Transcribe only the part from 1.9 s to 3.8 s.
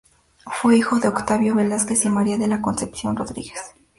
y María de la Concepción Rodríguez.